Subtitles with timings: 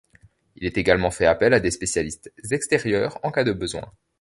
[0.55, 3.85] Il est également fait appel à des spécialistes extérieurs en cas de besoin.